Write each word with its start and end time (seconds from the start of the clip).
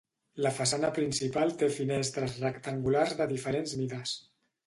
La 0.43 0.51
façana 0.53 0.87
principal 0.93 1.51
té 1.63 1.67
finestres 1.75 2.39
rectangulars 2.45 3.15
de 3.21 3.27
diferents 3.35 3.77
mides. 3.83 4.15